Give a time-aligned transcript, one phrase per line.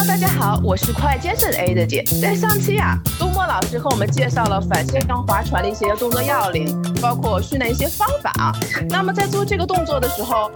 [0.00, 2.02] Hello，大家好，我是快健身 A 的姐。
[2.22, 8.50] 在上期啊，东莫老师和我们介绍了反向划船的一些动作要领，包括训练一些方法啊。
[8.88, 10.50] 那么在做这个动作的时候，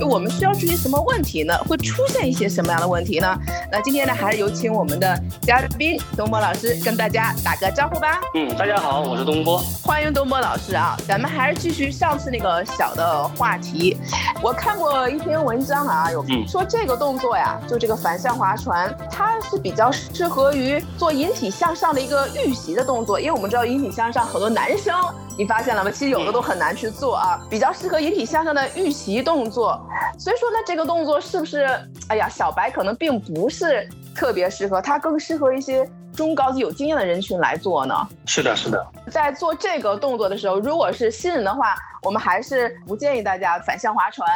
[0.00, 1.54] 我们需要注意什么问题呢？
[1.68, 3.38] 会出现一些什么样的问题呢？
[3.70, 8.18] 那今天呢，还是有请我们的嘉宾东波老师跟大家打个招呼吧。
[8.34, 10.96] 嗯，大家好，我是东波，欢迎东波老师啊。
[11.06, 13.98] 咱们还是继续上次那个小的话题。
[14.40, 18.85] 我看过一篇文章啊，有说这个动作呀，就这个反向划船。
[19.10, 24.94] 它是比较适合于做引体向上的一个预习的动作，因为我们知道引体向上很多男生，
[25.36, 25.90] 你发现了吗？
[25.90, 29.80] 其实有的都很难去做啊，比较适合引体向上的预习动作。
[30.18, 31.66] 所以说呢，这个动作是不是？
[32.08, 38.08] 哎呀，小白可能并不是特别适合，它更适合一些中高级有经验的人群来做呢。
[38.26, 38.86] 是的，是的。
[39.10, 44.28] 在做这个动作的时候，如果是新人的话，我们还是不建议大家反向划船。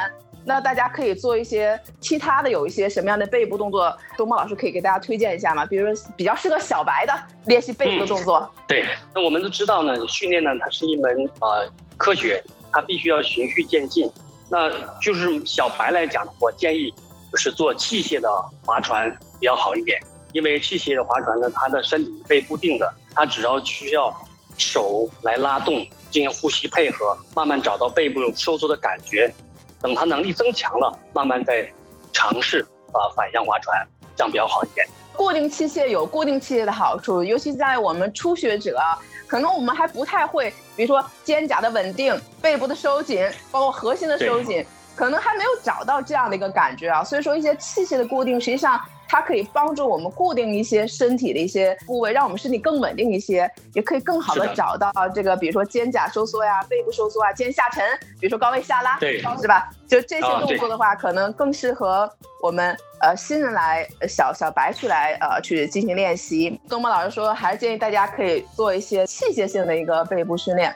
[0.44, 3.96] 那大家可以做一些其他的，有一些什么样的背部动作？
[4.16, 5.66] 东莫老师可以给大家推荐一下吗？
[5.66, 8.50] 比如说比较适合小白的练习背部的动作。
[8.66, 14.10] 对，那我们都知道呢，训练呢它是一门呃科学，它必须要循序渐进。
[14.48, 14.68] 那
[15.00, 16.92] 就是小白来讲，我建议
[17.30, 18.28] 就是做器械的
[18.64, 20.00] 划船比较好一点，
[20.32, 24.12] 因为器械的划船呢，它的身体是被固定的，它只要需要
[24.56, 29.32] 手来拉动，进行呼吸配合，慢慢找到背部收缩的感觉。
[29.80, 31.68] 等他能力增强了，慢慢再
[32.12, 32.60] 尝试
[32.92, 34.86] 啊反向划船，这样比较好一点。
[35.16, 38.78] 固定器械有固定器械的好处，尤其在我们初学者，
[39.26, 44.64] 可能我们还不太会，比如说肩胛的稳定、背部的收紧，包括核心的收紧，
[44.94, 47.04] 可能还没有找到这样的一个感觉啊。
[47.04, 48.80] 所以说一些器械的固定，实际上。
[49.10, 57.84] 它可以帮助我们固定一些身体的一些部位，让我们身体更稳定一些，也可以更好的找到这个，比如说肩胛收缩呀、背部收缩啊、肩下沉，
[58.20, 59.68] 比如说高位下拉，对，是吧？
[59.88, 62.08] 就这些动作的话，可能更适合
[62.40, 66.60] 我们呃新人来小小白去来呃去进行练习。
[66.68, 70.72] 东莫老师说，还是建议大家可以做一些器械性的一个背部训练。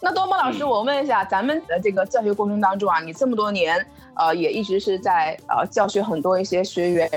[0.00, 3.86] 那东莫老师，我问一下，咱们的这个教学过程当中啊，你这么多年
[4.16, 7.10] 呃也一直是在呃教学很多一些学员。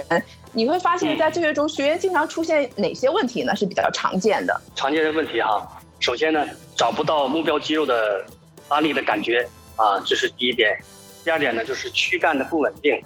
[0.51, 3.55] 你会发现在教学中，学员经常出现哪些问题呢？
[3.55, 4.61] 是比较常见的。
[4.75, 5.61] 常见的问题哈，
[5.99, 6.43] 首先呢，
[6.75, 8.25] 找不到目标肌肉的
[8.67, 10.75] 发力的感觉啊，这是第一点。
[11.23, 12.99] 第二点呢，就是躯干的不稳定，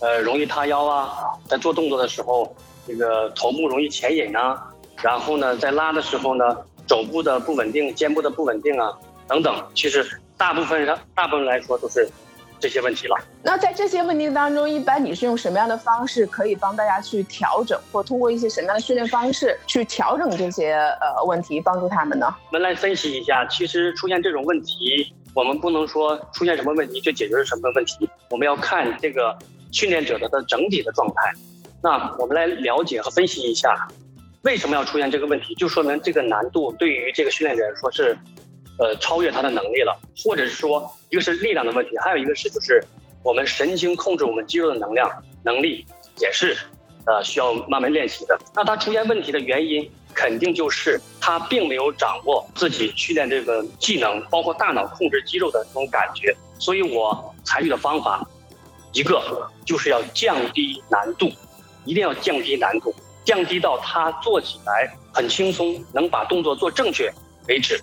[0.00, 4.66] 呃，容易塌腰啊，在做动作的时候，这个头部容易前引啊，
[5.02, 8.96] 然后呢，在拉的时候呢，肘部的不稳定，肩部的不稳定啊，
[9.28, 9.54] 等等。
[9.74, 12.08] 其实大部分上，大部分来说都是。
[12.58, 13.16] 这些问题了。
[13.42, 22.34] 那在这些问题当中，一般你是用什么样的方式可以帮大家去调整，或通过一些什么样的训练方式去调整这些呃问题，帮助他们呢？
[22.48, 23.46] 我们来分析一下。
[23.46, 29.36] 其实出现这种问题，我们不能说出现什么问题就解决什么问题，我们要看这个
[29.70, 31.32] 训练者的的整体的状态。
[31.82, 33.86] 那我们来了解和分析一下，
[34.42, 38.16] 为什么要出现这个问题，就说明这个难度对于这个训练者来说是。
[38.78, 42.84] 呃，超越他的能力了，或者是说，一个是力量的问题，还有一个是就是
[43.22, 45.10] 我们神经控制我们肌肉的能量
[45.42, 45.86] 能力
[46.20, 46.56] 也是，
[47.06, 48.38] 呃，需要慢慢练习的。
[48.54, 56.36] 那他出现问题的原因，肯定就是他并没有掌握自己训练这个技能，包括大脑控制肌肉的这种感觉。
[56.58, 58.26] 所以我采取的方法，
[58.92, 61.30] 一个就是要降低难度，
[61.84, 62.94] 一定要降低难度，
[63.24, 67.12] 降低到他做起来很轻松，能把动作做正确
[67.48, 67.80] 为止。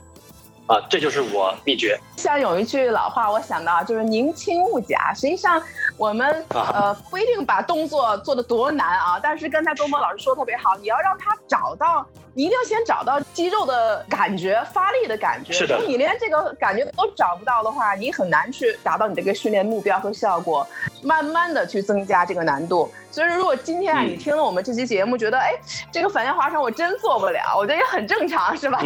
[0.66, 2.00] 啊，这就是我秘诀。
[2.16, 5.14] 像有一句老话，我想到就是“宁轻勿假”。
[5.16, 5.62] 实际上，
[5.98, 15.52] 我们呃不一定把动作做的多难啊，但是刚才东波老师说特别好，你要让他找到，你一定要先找到肌肉的感觉、发力的感觉。
[15.52, 15.80] 是的。
[15.86, 20.66] 你连这个感觉都找不到的话，你很难去达到你这个训练目标和效果。
[21.04, 22.92] 慢慢的去增加这个难度。
[23.12, 25.52] 所以说，如果今天啊，你听了我们这期节目，觉得哎，
[25.92, 28.80] 这个反向划船我真做不了，我觉得也很正常，是吧？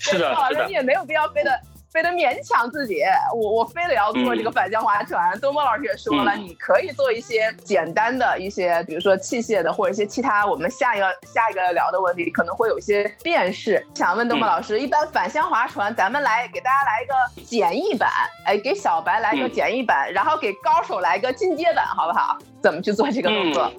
[0.00, 1.50] 是的，是的， 你也没有必要非得。
[1.96, 3.00] 非得勉强自己，
[3.34, 5.40] 我我非得要做这个反向划船。
[5.40, 10.44] 东波老师也说了，你可以做一些简单的一些，比如说器械的，或者一些其他。
[10.44, 13.82] 我们下一个下一个聊的问题可能会有一些变式。
[13.94, 18.10] 想问东波老师，一般反向划船，咱们来给大家来一个简易版，
[18.44, 22.36] 哎，给小白来一个简易版，然后给高手来一个进阶版，好不好？
[22.62, 23.72] 怎么去做这个动作？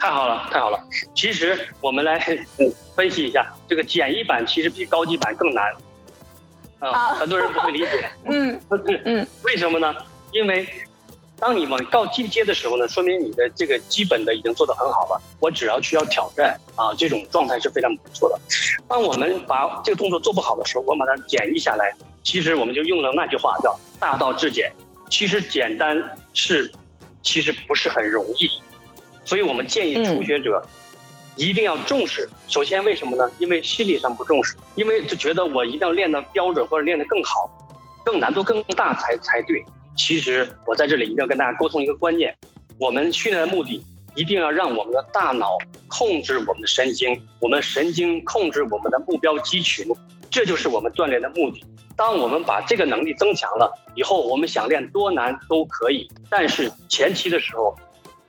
[0.00, 0.82] 太好了，太好了。
[1.14, 2.18] 其实我们来
[2.96, 5.70] 分析一下，这个简易版其实比高级版更难。
[6.90, 8.10] 啊，很多人不会理解。
[8.26, 8.60] 嗯
[9.04, 9.94] 嗯，为什么呢？
[10.32, 10.66] 因为
[11.38, 15.22] 当你往高进阶的时候呢，说明你的这个基本的已经做得很好了。
[15.40, 18.38] 我只要需要挑战啊，这种状态是非常不错的。
[18.88, 24.72] 当我们把这个动作做不好的时候，我把它简易下来，其实我们就用了那句话叫“大道至简”。
[25.10, 26.02] 其实简单
[26.32, 26.72] 是，
[27.22, 28.50] 其实不是很容易。
[29.24, 30.60] 所以我们建议初学者
[31.36, 32.28] 一定要重视。
[32.48, 33.30] 首先为什么呢？
[33.38, 37.50] 因为心理上不重视，因为就觉得我一定要练的标准或者练得更好，
[38.04, 39.64] 更难度更大才才对。
[39.96, 42.36] 其实我在这里一定要跟大家沟通一个观念：
[42.78, 43.84] 我们训练的目的
[44.14, 45.56] 一定要让我们的大脑
[45.88, 49.86] 控制我们的神经，我们神经控制我们的目标肌群，
[50.30, 51.64] 这就是我们锻炼的目的。
[51.94, 56.10] 当我们把这个能力增强了以后，我们想练多难都可以。
[56.30, 57.76] 但是前期的时候，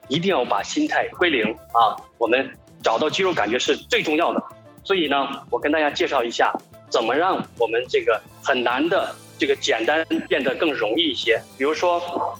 [0.10, 1.96] 一定要把心态归零啊！
[2.18, 2.52] 我们
[2.84, 4.44] 找到肌肉感觉是最重要的。
[4.84, 6.54] 所以呢，我跟大家介绍一下，
[6.90, 9.16] 怎么让我们这个很难的。
[9.40, 11.42] 这个简单变得更容易一些。
[11.58, 12.38] 比如说，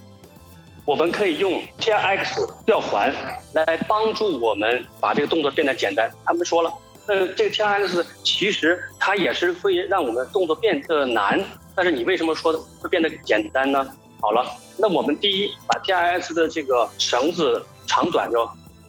[0.86, 3.14] 我们可以用 T R X 吊环
[3.52, 6.10] 来帮助我们把这个动作变得简单。
[6.24, 6.72] 他们说了，
[7.08, 11.44] 呃，这个 T R X 其实它也是会让我们动作变得难，
[11.76, 13.86] 但是你为什么说会变得简单呢？
[14.22, 14.46] 好了，
[14.78, 18.48] 那我们第一把 T R X 的这个绳子长短就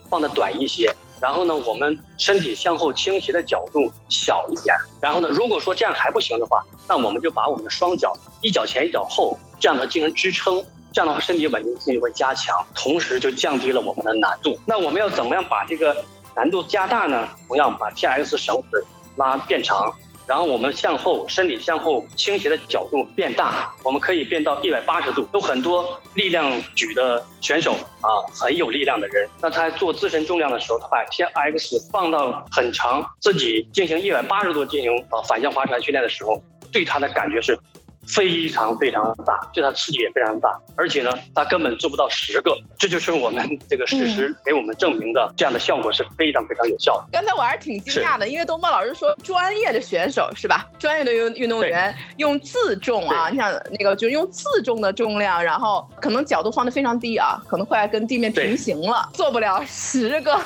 [0.09, 0.95] 放的短一些。
[1.25, 4.77] 然后呢，我们身体向后倾斜的角度小一点。
[5.01, 10.63] 然后呢，如果说这样还不行的话，那我们就把我们的双脚一脚前一脚后，这样的进行支撑。
[10.93, 14.61] 这样的话，身体稳定性就会加强，同时就降低了我们的难度。
[14.67, 15.97] 那我们要怎么样把这个
[16.37, 17.27] 难度加大呢？
[17.49, 18.85] 同样把 T X 绳子
[19.17, 19.95] 拉变长。
[20.27, 25.29] 然后我们向后，身体向后倾斜的角度变大，我们可以变到一百八十度。
[25.35, 36.43] 有很多力量举的选手啊，很有力量的人，那他做自身重量的时候，他把天 X 放到很长，自己进行一百八十度进行啊反向划船训练的时候，
[36.73, 37.59] 对他的感觉是。
[38.07, 47.05] 非常非常大，对它刺激也非常大，而且呢，它根本做不到十个，这就是我们这个事实给我们证明的，这样的效果是非常非常有效的。
[47.13, 50.69] 刚才我还是挺惊讶的，因为东波老师说专业的选手是吧？
[50.79, 60.39] 专业的运运动员用自重啊，你想那个就用自重的重量，然后可能角度放的非常低啊，可能快跟地面平行了，做不了十个。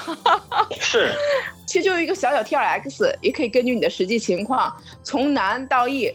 [0.79, 1.13] 是，
[1.67, 6.13] 其实就一个小小 T R X，也可以根据你的实际情况从难到易。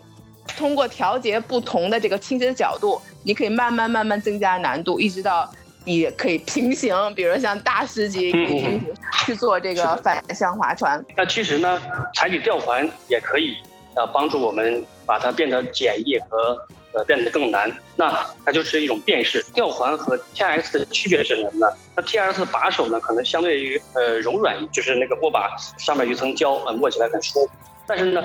[0.58, 5.50] 通过调节不同的这个倾斜的角度，你可以慢慢慢慢增加难度，一直到
[5.86, 8.82] 你可以平行，比如像大师级平行
[9.26, 11.04] 去做这个反向划船。
[11.16, 11.82] 那其实呢，
[12.16, 13.56] 采取吊环也可以，
[13.96, 16.58] 呃，帮助我们把它变得简易和
[16.94, 17.72] 呃变得更难。
[17.96, 19.44] 那它就是一种变式。
[19.54, 21.68] 吊环和 T X 的区别是什么呢？
[21.96, 27.52] 那 T X 把手呢，可能相对于呃柔软，就是那个握把上面有一层胶，呃，握起来很舒服。
[27.86, 28.24] 但是呢，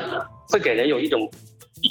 [0.51, 1.29] 会给人有一种。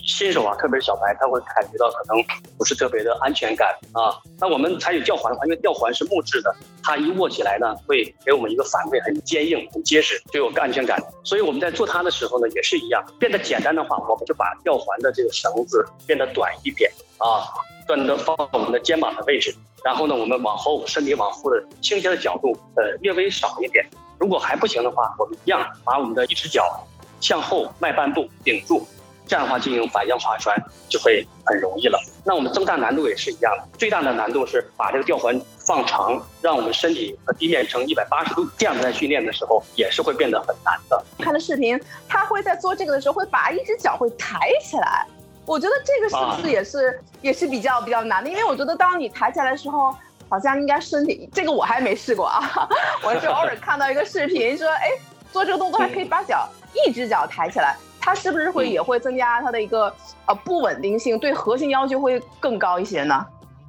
[0.05, 2.23] 新手啊，特别是小白，他会感觉到可能
[2.57, 4.15] 不是特别的安全感啊。
[4.39, 11.01] 那我们采取吊环的话，因为吊环是木质的，它一握起来呢，会给我们一个反馈，很坚硬、很结实，就有安全感。
[11.23, 17.47] 所以我们在做它的时候呢，也是一样，变得简单的话，我们就把吊环的这个绳子变得短一点啊，
[17.87, 19.55] 断的放我们的肩膀的位置。
[19.83, 23.85] 然后呢，我们往后身体往后的倾斜的角度呃略微少一点。
[24.19, 26.83] 如果还不行的话，我们一样把我们的一只脚
[27.21, 28.85] 向后迈半步顶住。
[29.27, 30.55] 这样的话进行反向划船
[30.89, 31.99] 就会很容易了。
[32.23, 41.03] 那我们增大难度也是一样的，最大的难度是把这个吊环放长，让我们身体和地面成一百八十度，这样在训练的时候也是会变得很难的。
[41.19, 45.05] 看的视频，他会在做这个的时候会把一只脚会抬起来，
[45.45, 48.29] 我觉得这个是不是也是也是比较比较难的？
[48.29, 49.95] 因为我觉得当你抬起来的时候，
[50.29, 52.69] 好像应该身体这个我还没试过啊，
[53.03, 54.89] 我是偶尔看到一个视频说，哎，
[55.31, 57.77] 做这个动作还可以把脚一只脚抬起来。
[58.07, 59.93] 它是不是会也会增加它的一个
[60.27, 63.25] 呃不稳定性，对核心要求会更高一些呢？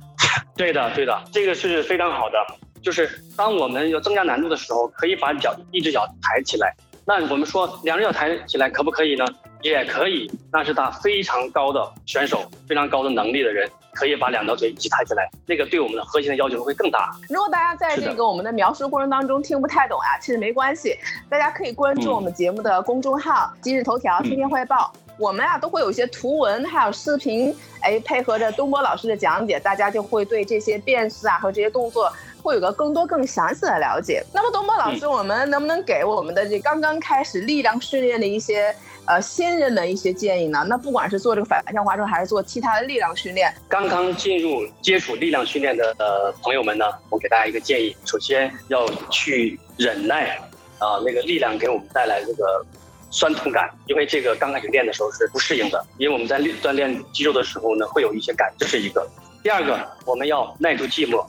[0.56, 2.36] 对的，对的，这个是非常好的。
[2.80, 6.72] 就是当我们要增加难度的时候，可以把脚一只脚抬起来。
[7.04, 9.26] 那我们说两只脚抬起来可不可以呢？
[9.62, 13.68] 也可以，那是他非常高的选手，非常高的能力的人。
[13.98, 17.10] 可以把两条腿一起抬起来，那个对我们的核心的要求会更大。
[17.28, 20.96] 如果大家在这个我们的描述过程当中听不太懂啊，其实没关系，
[21.28, 34.24] 大家可以关注我们节目的公众号“今日头条天天汇报”，我们啊都会有一些图文还有视频，哎，配合着东波老师的讲解，大家就会对这些变式啊和这些动作会有个更多更详细的了解。
[34.32, 38.74] 那么东波老师，我们能不能给我们的这刚刚开始力量训练的一些？
[39.10, 40.62] 呃，新人的一些建议呢？
[40.68, 50.36] 那不管是做这个反向划船，还是做其他的力量训练，刚刚进入接触力量训练的呃朋友们呢，我给大家一个建议：首先要去忍耐
[50.78, 52.62] 啊，那个力量给我们带来这个
[53.10, 55.82] 酸痛感，因为这个刚开始练的时候是不适应的。
[55.96, 59.08] 因为我们在练锻炼肌肉的时候呢，会有一些感，这是一个。
[59.42, 61.24] 第二个，我们要耐住寂寞，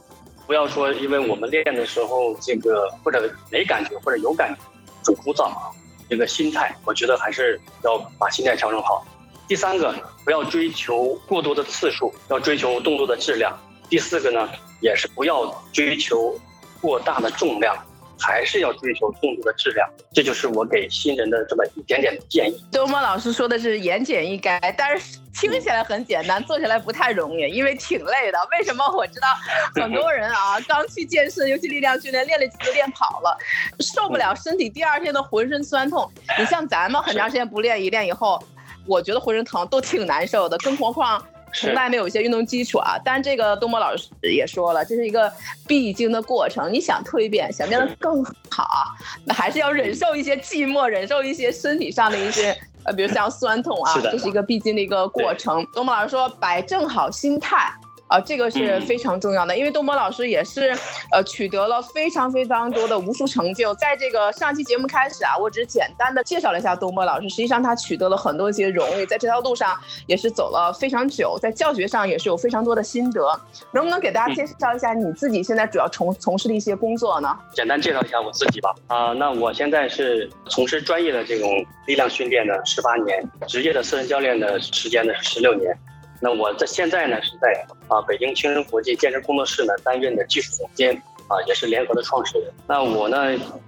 [0.50, 4.60] 不要说因为我们练的时候这个或者没感觉或者有感觉
[5.04, 5.70] 就枯燥啊。
[6.10, 9.06] 这个心态，我觉得还是要把心态调整好。
[9.48, 9.94] 第三个，
[10.26, 13.56] 不要追求过多的次数，要追求动作的质量。
[13.92, 14.50] 第四个呢，
[14.82, 16.36] 也是不要追求
[16.82, 17.78] 过大的重量。
[18.22, 19.90] 还是要追求动作的质量。
[20.14, 22.62] 这就是我给新人的这么一点点的建议。
[22.70, 28.38] 周末老师说的是言简意赅，但是听起来很简单，做起来不太容易，因为挺累的。
[28.52, 28.86] 为什么？
[28.96, 29.28] 我知道
[29.76, 33.38] 很多人啊，刚去健身，尤其力量训练，练了几次练跑了，
[33.80, 36.10] 受不了身体第二天的浑身酸痛。
[36.38, 38.42] 你像咱们很长时间不练，一练以后，
[38.86, 41.26] 我觉得浑身疼都挺难受的，更何况。
[41.52, 45.34] 从来没有一些运动基础啊，但这个东波老师也说了，这是一个
[45.66, 46.72] 必经的过程。
[46.72, 48.94] 你想蜕变，想变得更好，
[49.26, 52.56] 那还是要忍受一些寂寞，忍受一些身体上的一些
[52.90, 55.64] 呃，比如像酸痛啊，这是一个必经的一个过程。
[55.72, 57.72] 东木老师说，摆正好心态。
[58.10, 60.76] 啊，这个是非常重要的，因为东波老师也是，
[61.12, 63.72] 呃，取得了非常非常多的无数成就。
[63.76, 73.40] 在这个上期节目开始啊，我只是简单的介绍了一下东波老师，实际上他取得了很多一些荣誉，在这条路上也是走了非常久，在教学上也是有非常多的心得。
[73.74, 77.38] 能不能给大家介绍一下你自己现在主要从从事的一些工作呢？
[77.54, 78.74] 简单介绍一下我自己吧。
[78.88, 81.48] 啊，那我现在是从事专业的这种
[81.86, 85.78] 力量训练的十八年，职业的私人教练的时间呢是十六年。
[86.22, 90.94] 那我在现在呢是在啊北京青人国际健身工作室呢担任的技术总监
[91.30, 92.52] 啊，也是联合的创始人。
[92.68, 93.18] 那我呢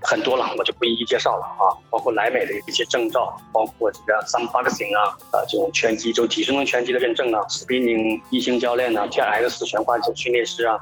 [0.01, 10.75] 很多了，我就不一一介绍了啊，包括莱美的一些证照，包括这个 Some Boxing 啊啊这种拳击就体适能拳击的认证啊，Spinning 一星教练呢，TRX 全化训练师啊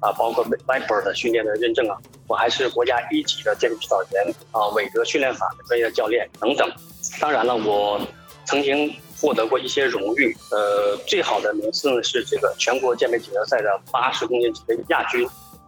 [0.00, 6.68] 啊，包括 Viper 的训练的认证啊，我还是国家一级的健美指导员啊，韦德训练法的专业教练等等。
[7.20, 8.00] 当然了，我
[8.44, 8.92] 曾经。
[9.22, 15.24] 获得过一些荣誉，呃，最好的名次呢是这个全国健美锦标赛的八十公斤级的亚军。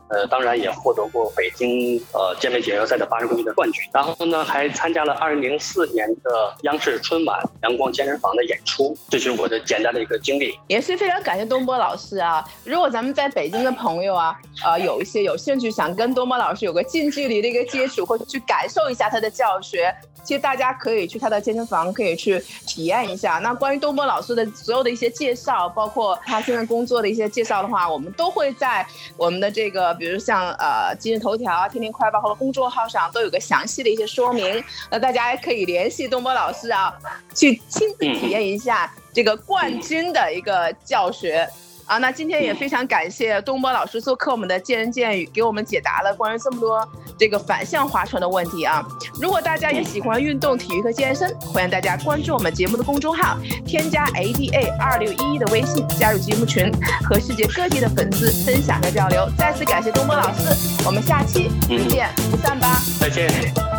[0.08, 10.58] 呃，当然也获得过北京呃健美锦标赛的八十公斤的冠军，然后呢，还参加了二零零四年的央视春晚阳光健身房的演出，这是我的简单的一个经历。
[10.68, 12.44] 也是非常感谢东波老师啊！
[12.64, 23.40] 如果咱们在北京的朋友啊，呃，有一些有兴趣想跟东波老师有个近距离的一个接触，或者去感受一下他的教学，其实大家可以去他的健身房，可以去体验一下。
[23.42, 29.93] 那关于东波老师的所有的一些介绍，包括他现在工作的一些介绍的话，我们都会在我们的这个。
[29.94, 36.94] 比如像呃今日头条啊、天天快报或者公众号上都有个详细的一些说明，那大家可以联系东波老师啊，
[37.34, 41.48] 去亲自体验一下这个冠军的一个教学。
[41.86, 46.86] 啊，那今天也非常感谢东波老师做客我们的见人见语，给我们解答了关于这么多
[47.18, 48.82] 这个反向划船的问题啊。
[49.20, 56.72] 如果大家也喜欢运动、体育和健身，欢迎大家关注我们节目的公众号，添加 ADA 二六一一的微信，加入节目群，
[57.02, 59.28] 和世界各地的粉丝分享和交流。
[59.36, 62.80] 再次感谢东波老师，我们下期不见不散吧。
[62.98, 63.73] 再见。